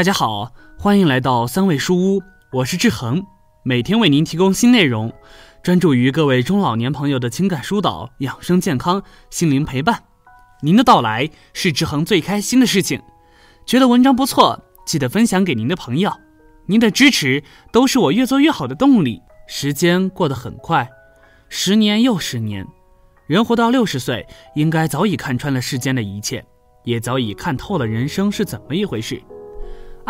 [0.00, 3.22] 大家好，欢迎来到三味书屋，我是志恒，
[3.62, 5.12] 每天为您提供新内容，
[5.62, 10.04] 专注于各位中老年朋友的情感疏导、养生健康、心灵陪伴。
[10.62, 13.02] 您的到来是志恒最开心的事情。
[13.66, 16.10] 觉得文章不错，记得分享给您的朋友。
[16.64, 19.20] 您的支持都是我越做越好的动力。
[19.46, 20.88] 时间过得很快，
[21.50, 22.66] 十年又十年，
[23.26, 26.42] 人活到六十岁，应该早已看穿了世间的一切，
[26.84, 29.22] 也早已看透了人生是怎么一回事。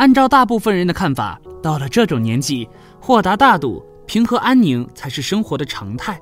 [0.01, 2.67] 按照大部分人的看法，到了这种年纪，
[3.03, 6.19] 豁达大度、平和安宁才是生活的常态。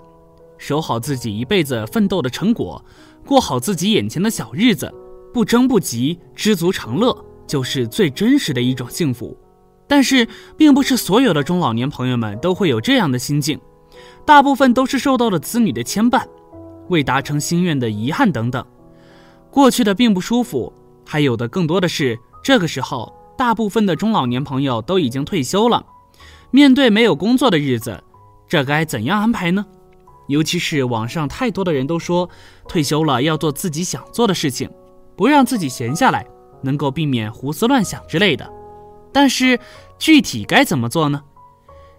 [0.58, 2.84] 守好自己一辈子奋斗的成果，
[3.24, 4.92] 过好自己眼前的小日子，
[5.32, 9.38] 不争不急，知足常乐，就是最真实的一种幸福。
[9.86, 13.60] 但是，并不是所有的中老年朋友们都会有这样的心境，
[14.26, 16.24] 大部分都是受到了子女的牵绊，
[16.88, 18.66] 未达成心愿的遗憾等等。
[19.52, 20.72] 过去的并不舒服，
[21.06, 25.86] 还有的更多的是这个时候，大部分的中老年朋友都已经退休了，
[26.50, 28.02] 面对没有工作的日子，
[28.48, 29.64] 这该怎样安排呢？
[30.26, 32.28] 尤其是网上太多的人都说，
[32.66, 34.68] 退休了要做自己想做的事情，
[35.16, 36.26] 不让自己闲下来，
[36.62, 38.50] 能够避免胡思乱想之类的。
[39.12, 39.60] 但是
[40.00, 41.22] 具体该怎么做呢？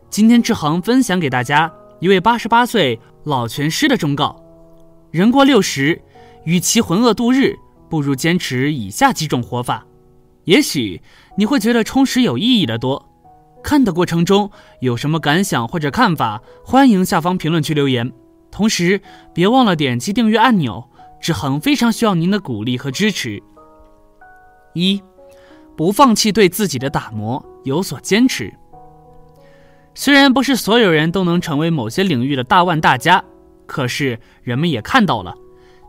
[0.09, 4.35] 今天志恒分享给大家一位八十八岁老拳师的忠告：
[5.09, 6.01] 人过六十，
[6.43, 7.55] 与其浑噩度日，
[7.89, 9.85] 不如坚持以下几种活法。
[10.45, 11.01] 也许
[11.37, 13.09] 你会觉得充实有意义的多。
[13.63, 18.11] 看的过程中有什么感想或者看法，欢迎下方评论区留言。
[18.51, 19.01] 同时
[19.33, 20.89] 别忘了点击订阅按钮，
[21.21, 23.41] 志恒非常需要您的鼓励和支持。
[24.73, 25.01] 一。
[25.77, 28.53] 不放弃对自己的打磨，有所坚持。
[29.95, 33.23] 虽然不是所有人都能成为某些领域的大腕大家，
[33.65, 35.33] 可是人们也看到了，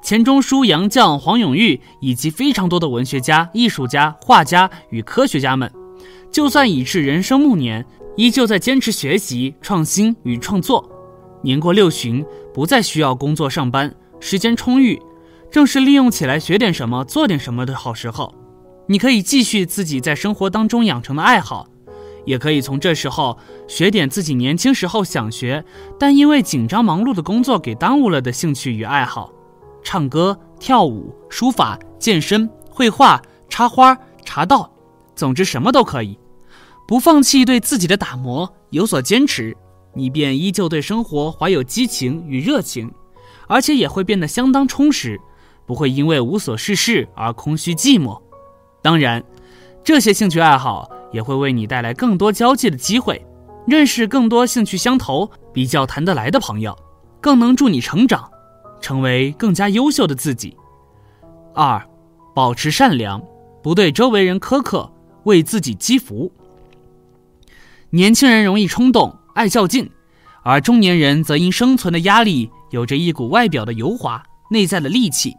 [0.02, 5.70] 钱钟书、杨绛、黄永玉以及非常多的文学家、艺术家、画家与科学家们，
[6.32, 7.84] 就算已至人生暮年，
[8.16, 10.90] 依旧在坚持学习、创新与创作。
[11.42, 15.00] 年过六旬，不再需要工作上班，时间充裕，
[15.50, 18.34] 正是利用起来学点什么、做点什么的好时候。
[18.88, 21.68] 你可以继续自己在生活当中养成的爱好，
[22.24, 23.38] 也可以从这时候
[23.68, 25.64] 学点自己年轻时候想学，
[25.98, 29.30] 但因为紧张忙碌的工作给耽误了的兴趣与爱好，
[29.82, 34.70] 唱歌、跳舞、书法、健身、绘画、插花、茶道，
[35.14, 36.18] 总之什么都可以。
[36.86, 39.56] 不放弃对自己的打磨，有所坚持，
[39.94, 42.90] 你便依旧对生活怀有激情与热情，
[43.48, 45.20] 而且也会变得相当充实，
[45.66, 48.20] 不会因为无所事事而空虚寂寞。
[48.82, 49.22] 当然，
[49.84, 53.24] 这些兴趣爱好也会为你带来更多交际的机会，
[53.66, 56.76] 认识更多兴趣相投、比较谈得来的朋友，
[57.20, 58.28] 更能助你成长，
[58.80, 60.56] 成为更加优秀的自己。
[61.54, 61.84] 二，
[62.34, 63.22] 保持善良，
[63.62, 64.90] 不对周围人苛刻，
[65.24, 66.32] 为自己积福。
[67.90, 69.90] 年轻人容易冲动、爱较劲，
[70.42, 75.36] 而中年人则因生存的压力，有着一股外表的油滑，内在的戾气。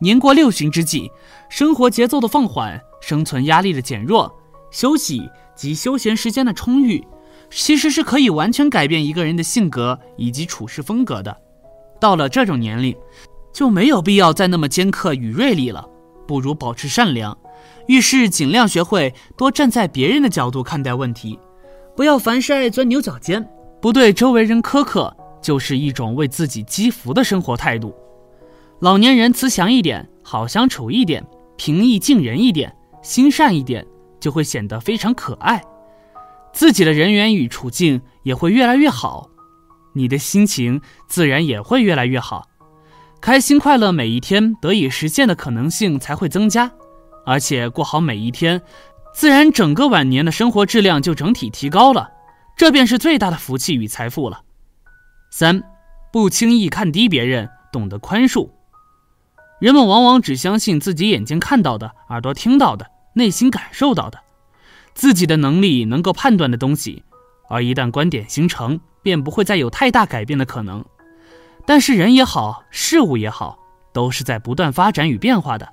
[0.00, 1.10] 年过六旬之际，
[1.48, 4.30] 生活节奏的放缓，生存压力的减弱，
[4.70, 7.02] 休息及休闲时间的充裕，
[7.50, 11.34] 其实是可以完全改变一个人的性格以及处事风格的。
[12.00, 12.96] 到了这种年龄，
[13.52, 15.88] 就没有必要再那么尖刻与锐利了，
[16.26, 17.36] 不如保持善良，
[17.86, 21.38] 遇事尽量学会多站在别人的角度看待问题，
[21.96, 23.48] 不要凡事爱钻牛角尖，
[23.80, 27.94] 不对周围人苛刻，就是一种为自己积福的生活态度。
[28.80, 31.24] 老年人慈祥一点，好相处一点，
[31.56, 33.86] 平易近人一点，心善一点，
[34.20, 35.62] 就会显得非常可爱，
[36.52, 39.30] 自己的人缘与处境也会越来越好，
[39.96, 42.48] 你的心情自然也会越来越好，
[43.18, 46.70] 开心快乐每一天得以实现的可能性才会增加，
[47.24, 48.60] 而且过好每一天，
[49.14, 52.10] 自然整个晚年的生活质量就整体提高了，
[52.58, 54.42] 这便是最大的福气与财富了。
[55.30, 55.62] 三，
[56.12, 58.50] 不轻易看低别人，懂得宽恕。
[59.58, 64.20] 人们往往只相信自己眼睛看到的、耳朵听到的、内心感受到的，
[64.92, 67.02] 自己的能力能够判断的东西，
[67.48, 70.84] 而一旦观点形成，便不会再有太大改变的可能。
[71.64, 73.56] 但是人也好，事物也好，
[73.92, 75.68] 都是在不断发展与变化的，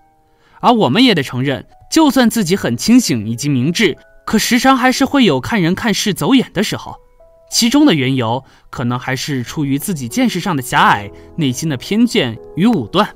[0.62, 6.96] 而我们也得承认，就算自己很清醒以及明智，可时常还是会有看人看事走眼的时候，
[7.50, 13.10] 其中的缘由，可能还是出于自己见识上的狭隘、内心的偏见与武断。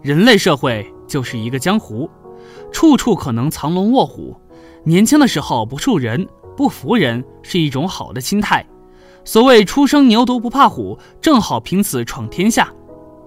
[0.00, 2.08] 人类社会就是一个江湖，
[2.72, 4.40] 处处可能藏龙卧虎。
[4.84, 8.64] 年轻的时候不怵人、不服人是一种好的心态。
[9.24, 12.72] 所谓初生牛犊不怕虎，正好凭此闯天下。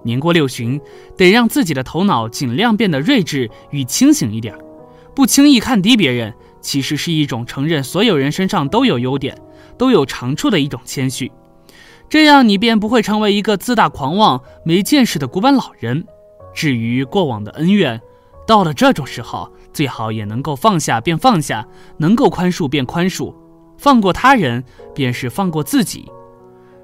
[0.04, 0.80] 年过六旬，
[1.16, 4.56] 得让自己的头脑尽量变得睿智与清醒一点，
[5.14, 9.36] 不轻易看低别人，其实是一种承认所有人身上都有优点、
[9.76, 11.30] 都有长处的一种谦虚。
[12.08, 16.06] 这样，你便不会成为一个自大狂妄、没见识的古板老人。
[16.54, 18.00] 至于过往的恩怨，
[18.46, 21.66] 到了这种时候，最好也能够放下便放下，
[21.98, 23.34] 能够宽恕便宽恕，
[23.78, 24.62] 放过他人
[24.94, 26.06] 便是放过自己。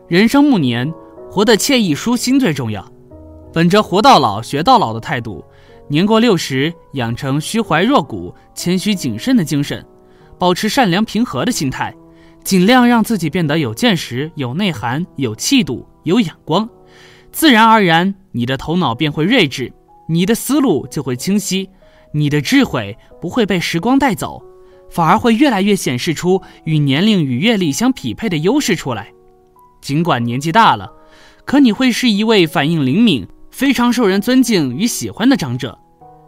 [0.09, 0.91] 人生暮年，
[1.31, 2.91] 活得惬意舒心最重要。
[3.53, 5.45] 本着活到老学到老的态度，
[5.89, 9.85] 年过六十，养成虚怀若谷、谦虚谨慎的精神，
[10.39, 11.95] 保持善良平和的心态。
[12.43, 16.69] 尽量让自己变得有见识、有内涵、有气度、有眼光，
[17.33, 19.73] 自然而然，你的头脑便会睿智，
[20.11, 21.71] 你的思路就会清晰，
[22.13, 24.43] 你的智慧不会被时光带走，
[24.91, 29.13] 反而会越来越显示出与年龄与阅历相匹配的优势出来。
[29.81, 30.91] 尽管年纪大了，
[31.45, 35.79] 可你会是一位反应灵敏、非常受人尊敬与喜欢的长者，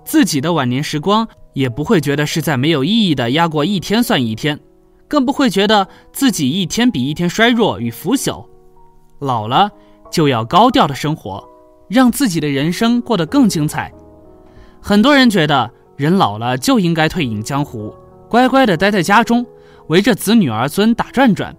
[0.05, 4.61] 自己的晚年时光也不会觉得是在没有意义的压过一天算一天。
[5.09, 8.45] 更不会觉得自己一天比一天衰弱与腐朽。
[9.21, 9.71] 老了
[10.11, 11.49] 就要高调的生活，
[11.89, 13.93] 让自己的人生过得更精彩。
[14.83, 17.95] 很多人觉得人老了就应该退隐江湖，
[18.29, 19.47] 乖乖的待在家中，
[19.89, 21.57] 围着子女儿孙打转转，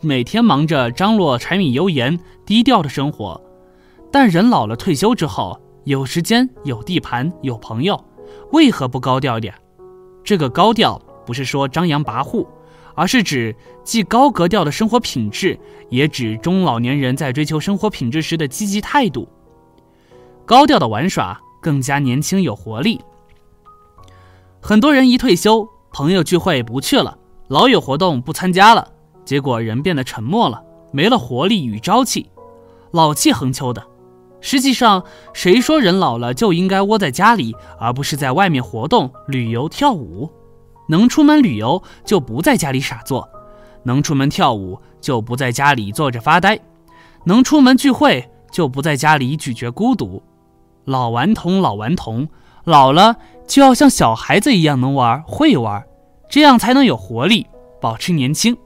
[0.00, 3.40] 每天忙着张罗柴米油盐，低调的生活。
[4.12, 8.02] 但人老了退休之后，有时间、有地盘、有朋友，
[8.52, 9.54] 为何不高调点？
[10.22, 12.46] 这个高调不是说张扬跋扈。
[12.98, 13.54] 而是指
[13.84, 15.60] 既高格调的生活品质，
[15.90, 19.28] 也指中老年人在追求生活品质时的积极态度。
[20.46, 22.98] 高调的玩耍更加年轻有活力。
[24.62, 27.16] 很多人一退休，朋友聚会不去了，
[27.48, 28.86] 老友活动不参加了，
[29.24, 30.62] 结果人变得沉默了，
[30.92, 32.28] 没了活力与朝气，
[32.90, 33.82] 老气横秋的。
[34.42, 35.02] 实际上，
[35.32, 40.30] 谁说人老了就应该窝在家里，而不是在外面活动、旅游、跳舞？
[40.90, 43.26] 能出门旅游就不在家里傻坐，
[43.82, 46.60] 能出门跳舞就不在家里坐着发呆，
[47.24, 50.22] 能出门聚会就不在家里咀嚼孤独。
[50.84, 52.28] 老顽童，老顽童，
[52.64, 53.16] 老了
[53.46, 55.84] 就要像小孩子一样能玩会玩，
[56.28, 57.46] 这样才能有活力，
[57.80, 58.56] 保持年轻。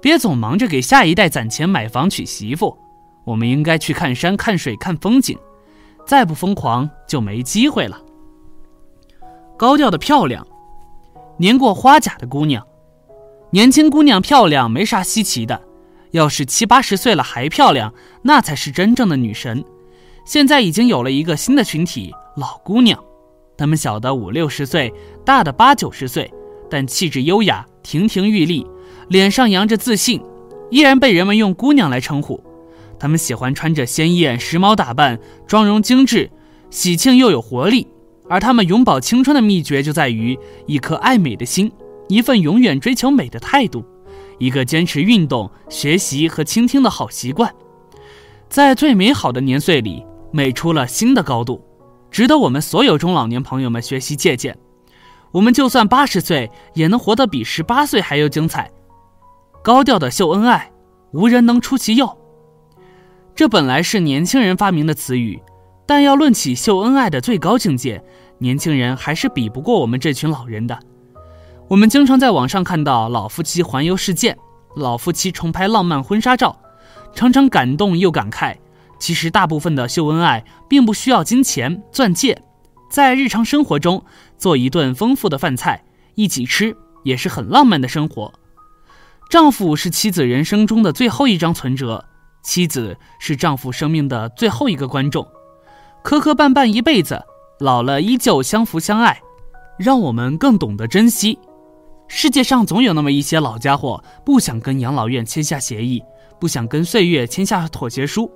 [0.00, 2.76] 别总忙着给下一代攒钱买房娶媳妇，
[3.24, 5.38] 我们应该去看山看水看风景，
[6.06, 8.00] 再不疯狂就没机会了。
[9.56, 10.46] 高调的漂亮。
[11.40, 12.66] 年过花甲的姑娘，
[13.50, 15.62] 年轻姑娘漂亮没啥稀奇的，
[16.10, 19.64] 要是七八十岁了还漂亮，那才是真正的女神。
[20.24, 23.00] 现在已经有了一个新的群体——老姑娘，
[23.58, 24.90] 她们小的五六十岁，
[25.24, 26.32] 大的八九十岁，
[26.70, 28.64] 但气质优雅，亭亭玉立，
[29.08, 30.22] 脸上洋着自信，
[30.70, 32.40] 依然被人们用姑娘来称呼。
[33.00, 36.30] 她们喜欢穿着鲜艳时髦打扮，妆容精致，
[36.70, 37.86] 喜庆又有活力。
[38.30, 41.72] 而他们永葆青春的秘诀就在于一颗爱美的心，
[42.08, 43.82] 一份永远追求美的态度，
[44.38, 47.52] 一个坚持运动、学习和倾听的好习惯。
[48.48, 51.64] 在最美好的年岁里，美出了新的高度，
[52.10, 54.56] 值得我们所有中老年朋友们学习借鉴。
[55.30, 58.70] 我们就算八十岁，也能活得比十八岁还要精彩。
[59.62, 60.70] 高调的秀恩爱，
[61.12, 62.18] 无人能出其右。
[63.34, 65.40] 这本来是年轻人发明的词语。
[65.86, 68.04] 但要论起秀恩爱的最高境界，
[68.36, 70.78] 年轻人还是比不过我们这群老人的。
[71.66, 74.36] 我们经常在网上看到老夫妻环游世界，
[74.76, 76.60] 老夫妻重拍浪漫婚纱照，
[77.14, 78.54] 常常感动又感慨。
[78.98, 82.42] 其实大部分的秀恩爱并不需要金钱钻戒，
[82.90, 84.04] 在日常生活中
[84.36, 88.32] 做一顿丰富的饭菜一起吃，也是很浪漫的生活。
[89.30, 92.04] 丈夫是妻子人生中的最后一张存折，
[92.42, 95.26] 妻子是丈夫生命的最后一个观众。
[96.02, 97.22] 磕磕绊绊一辈子，
[97.60, 99.20] 老了依旧相扶相爱，
[99.78, 101.38] 让我们更懂得珍惜。
[102.08, 106.02] 世界上总有那么一些老家伙，不想跟养老院签下协议，
[106.40, 108.30] 不想跟岁月签下妥协书。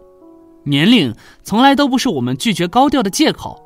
[0.64, 3.60] 年龄从来都不是我们拒绝高调的借口。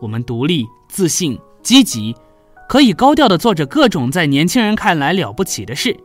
[0.00, 2.14] 我们独立、自信、积极，
[2.68, 5.96] 可以高调的做着各种在年轻人看来了不起的事，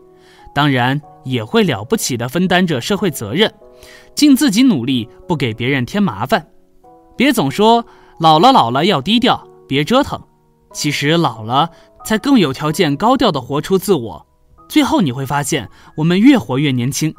[0.53, 3.53] 当然也会了不起的分担着社会责任，
[4.15, 6.47] 尽自己努力，不给别人添麻烦。
[7.17, 7.85] 别总说
[8.19, 10.21] 老了老了要低调，别折腾。
[10.73, 11.71] 其实老了
[12.05, 14.27] 才更有条件高调的活出自我。
[14.69, 17.15] 最后你会发现，我们越活越年轻。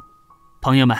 [0.61, 0.97] 朋友们，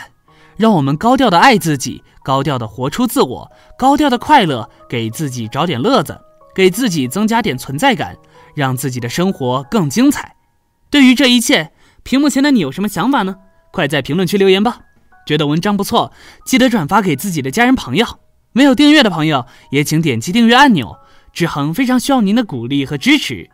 [0.56, 6.20] 让我们高调的爱自己，高调的活出自我，高调的快乐，给自己找点乐子，
[6.54, 8.16] 给自己增加点存在感，
[8.54, 10.36] 让自己的生活更精彩。
[10.90, 11.72] 对于这一切，
[12.02, 13.36] 屏幕前的你有什么想法呢？
[13.72, 14.80] 快在评论区留言吧。
[15.26, 16.12] 觉得文章不错，
[16.44, 18.06] 记得转发给自己的家人朋友。
[18.52, 20.96] 没有订阅的朋友，也请点击订阅按钮。
[21.32, 23.48] 志恒非常需要您的鼓励和支持。